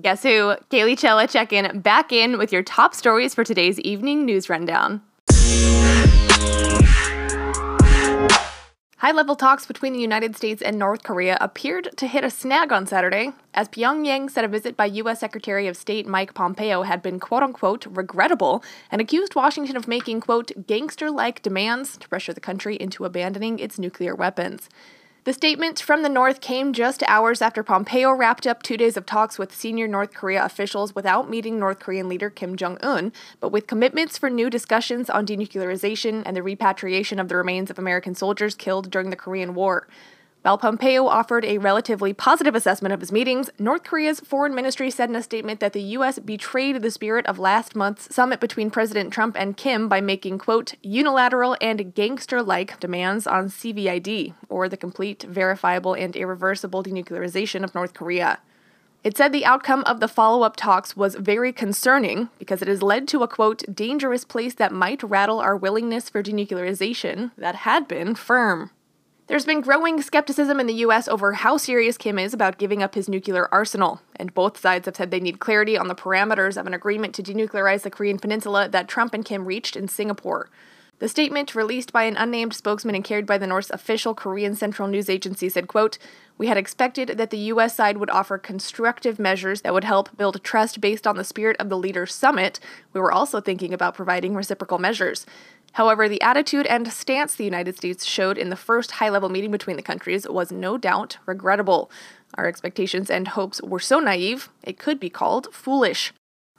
[0.00, 0.56] Guess who?
[0.68, 5.00] Cailley Chella check in back in with your top stories for today's evening news rundown.
[8.98, 12.72] High level talks between the United States and North Korea appeared to hit a snag
[12.72, 15.20] on Saturday, as Pyongyang said a visit by U.S.
[15.20, 20.20] Secretary of State Mike Pompeo had been quote unquote regrettable and accused Washington of making
[20.20, 24.68] quote gangster like demands to pressure the country into abandoning its nuclear weapons.
[25.26, 29.06] The statement from the North came just hours after Pompeo wrapped up two days of
[29.06, 33.50] talks with senior North Korea officials without meeting North Korean leader Kim Jong un, but
[33.50, 38.14] with commitments for new discussions on denuclearization and the repatriation of the remains of American
[38.14, 39.88] soldiers killed during the Korean War.
[40.46, 45.10] While Pompeo offered a relatively positive assessment of his meetings, North Korea's foreign ministry said
[45.10, 46.20] in a statement that the U.S.
[46.20, 50.74] betrayed the spirit of last month's summit between President Trump and Kim by making, quote,
[50.84, 57.74] unilateral and gangster like demands on CVID, or the complete, verifiable, and irreversible denuclearization of
[57.74, 58.38] North Korea.
[59.02, 62.84] It said the outcome of the follow up talks was very concerning because it has
[62.84, 67.88] led to a quote, dangerous place that might rattle our willingness for denuclearization that had
[67.88, 68.70] been firm.
[69.28, 72.94] There's been growing skepticism in the US over how serious Kim is about giving up
[72.94, 76.68] his nuclear arsenal, and both sides have said they need clarity on the parameters of
[76.68, 80.48] an agreement to denuclearize the Korean Peninsula that Trump and Kim reached in Singapore.
[80.98, 84.88] The statement, released by an unnamed spokesman and carried by the North's official Korean Central
[84.88, 85.98] News Agency, said, quote,
[86.38, 87.76] We had expected that the U.S.
[87.76, 91.68] side would offer constructive measures that would help build trust based on the spirit of
[91.68, 92.60] the Leaders' Summit.
[92.94, 95.26] We were also thinking about providing reciprocal measures.
[95.72, 99.50] However, the attitude and stance the United States showed in the first high level meeting
[99.50, 101.90] between the countries was no doubt regrettable.
[102.38, 106.14] Our expectations and hopes were so naive, it could be called foolish.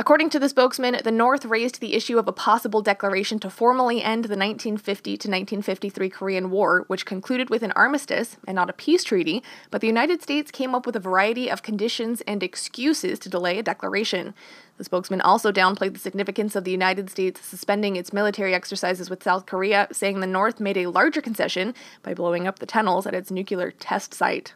[0.00, 4.00] According to the spokesman, the North raised the issue of a possible declaration to formally
[4.00, 8.74] end the 1950 to 1953 Korean War, which concluded with an armistice and not a
[8.74, 13.18] peace treaty, but the United States came up with a variety of conditions and excuses
[13.18, 14.34] to delay a declaration.
[14.76, 19.24] The spokesman also downplayed the significance of the United States suspending its military exercises with
[19.24, 23.14] South Korea, saying the North made a larger concession by blowing up the tunnels at
[23.14, 24.54] its nuclear test site.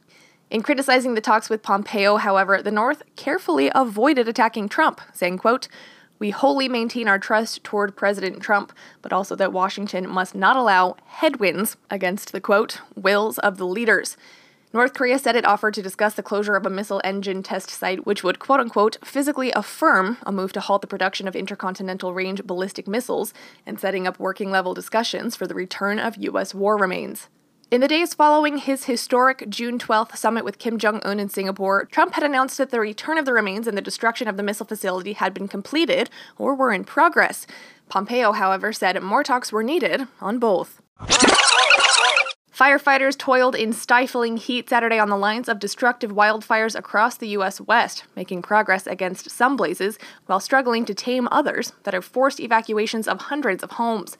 [0.53, 5.67] In criticizing the talks with Pompeo, however, the North carefully avoided attacking Trump, saying, quote,
[6.19, 8.71] we wholly maintain our trust toward President Trump,
[9.01, 14.19] but also that Washington must not allow headwinds against the quote, wills of the leaders.
[14.75, 18.05] North Korea said it offered to discuss the closure of a missile engine test site,
[18.05, 22.45] which would quote unquote physically affirm a move to halt the production of intercontinental range
[22.45, 23.33] ballistic missiles
[23.65, 26.55] and setting up working level discussions for the return of U.S.
[26.55, 27.31] war remains.
[27.73, 31.87] In the days following his historic June 12th summit with Kim Jong un in Singapore,
[31.87, 34.67] Trump had announced that the return of the remains and the destruction of the missile
[34.67, 37.47] facility had been completed or were in progress.
[37.89, 40.83] Pompeo, however, said more talks were needed on both.
[42.55, 47.59] Firefighters toiled in stifling heat Saturday on the lines of destructive wildfires across the U.S.
[47.59, 53.09] West, making progress against some blazes while struggling to tame others that have forced evacuations
[53.09, 54.19] of hundreds of homes.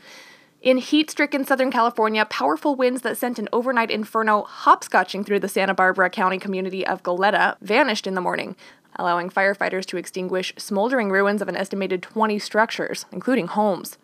[0.63, 5.49] In heat stricken Southern California, powerful winds that sent an overnight inferno hopscotching through the
[5.49, 8.55] Santa Barbara County community of Goleta vanished in the morning,
[8.95, 13.99] allowing firefighters to extinguish smoldering ruins of an estimated 20 structures, including homes.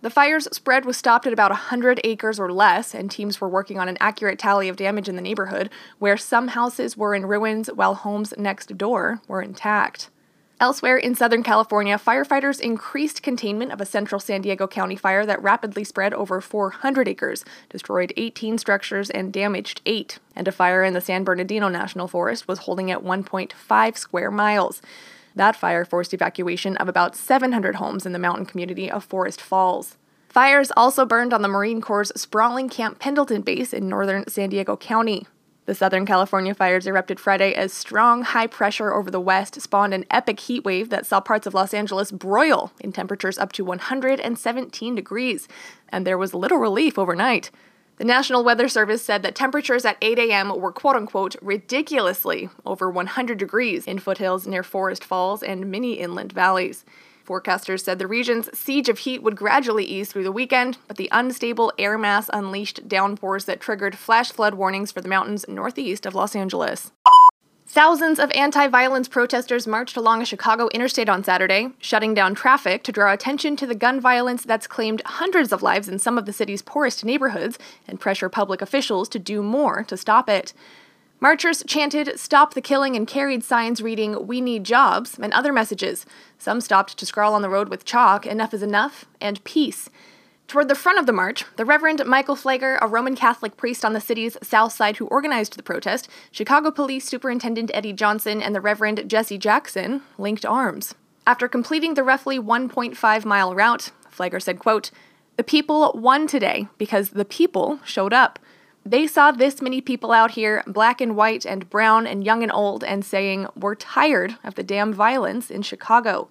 [0.00, 3.78] The fire's spread was stopped at about 100 acres or less, and teams were working
[3.78, 7.68] on an accurate tally of damage in the neighborhood, where some houses were in ruins
[7.70, 10.08] while homes next door were intact.
[10.62, 15.42] Elsewhere in Southern California, firefighters increased containment of a central San Diego County fire that
[15.42, 20.20] rapidly spread over 400 acres, destroyed 18 structures, and damaged 8.
[20.36, 24.80] And a fire in the San Bernardino National Forest was holding at 1.5 square miles.
[25.34, 29.96] That fire forced evacuation of about 700 homes in the mountain community of Forest Falls.
[30.28, 34.76] Fires also burned on the Marine Corps' sprawling Camp Pendleton base in northern San Diego
[34.76, 35.26] County.
[35.64, 40.04] The Southern California fires erupted Friday as strong, high pressure over the west spawned an
[40.10, 44.94] epic heat wave that saw parts of Los Angeles broil in temperatures up to 117
[44.96, 45.46] degrees,
[45.88, 47.52] and there was little relief overnight.
[47.98, 50.60] The National Weather Service said that temperatures at 8 a.m.
[50.60, 56.32] were quote unquote ridiculously over 100 degrees in foothills near Forest Falls and many inland
[56.32, 56.84] valleys.
[57.24, 61.08] Forecasters said the region's siege of heat would gradually ease through the weekend, but the
[61.12, 66.14] unstable air mass unleashed downpours that triggered flash flood warnings for the mountains northeast of
[66.14, 66.92] Los Angeles.
[67.72, 72.82] Thousands of anti violence protesters marched along a Chicago interstate on Saturday, shutting down traffic
[72.82, 76.26] to draw attention to the gun violence that's claimed hundreds of lives in some of
[76.26, 77.58] the city's poorest neighborhoods
[77.88, 80.52] and pressure public officials to do more to stop it.
[81.22, 86.04] Marchers chanted, Stop the killing, and carried signs reading, We need jobs, and other messages.
[86.36, 89.88] Some stopped to scrawl on the road with chalk, Enough is enough, and peace.
[90.48, 93.92] Toward the front of the march, the Reverend Michael Pfleger, a Roman Catholic priest on
[93.92, 98.60] the city's south side who organized the protest, Chicago Police Superintendent Eddie Johnson, and the
[98.60, 100.96] Reverend Jesse Jackson linked arms.
[101.24, 104.90] After completing the roughly 1.5 mile route, Pfleger said, quote,
[105.36, 108.40] The people won today because the people showed up.
[108.84, 112.50] They saw this many people out here, black and white and brown and young and
[112.50, 116.28] old, and saying, We're tired of the damn violence in Chicago.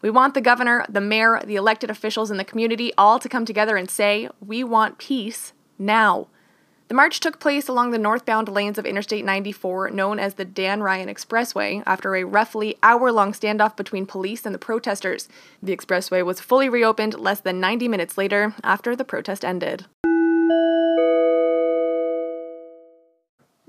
[0.00, 3.44] We want the governor, the mayor, the elected officials, and the community all to come
[3.44, 6.28] together and say, we want peace now.
[6.86, 10.82] The march took place along the northbound lanes of Interstate 94, known as the Dan
[10.82, 15.28] Ryan Expressway, after a roughly hour long standoff between police and the protesters.
[15.62, 19.84] The expressway was fully reopened less than 90 minutes later after the protest ended.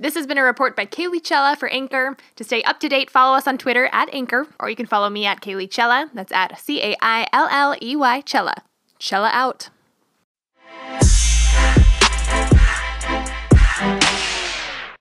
[0.01, 2.15] This has been a report by Cailley Chella for Anchor.
[2.37, 5.09] To stay up to date, follow us on Twitter at Anchor, or you can follow
[5.09, 6.09] me at Cailley Chella.
[6.13, 8.55] That's at C A I L L E Y Chella.
[8.97, 9.69] Chella out.